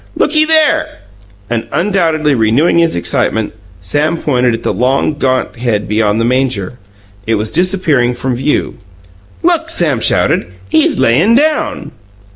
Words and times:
Looky 0.15 0.45
there!" 0.45 1.01
And 1.47 1.67
undoubtedly 1.71 2.33
renewing 2.33 2.79
his 2.79 2.95
excitement, 2.95 3.53
Sam 3.81 4.17
pointed 4.17 4.55
at 4.55 4.63
the 4.63 4.73
long, 4.73 5.13
gaunt 5.13 5.57
head 5.57 5.87
beyond 5.87 6.19
the 6.19 6.25
manger. 6.25 6.79
It 7.27 7.35
was 7.35 7.51
disappearing 7.51 8.15
from 8.15 8.33
view. 8.35 8.77
"Look!" 9.43 9.69
Sam 9.69 9.99
shouted. 9.99 10.47
"He's 10.71 10.97
layin' 10.97 11.35
down!" 11.35 11.91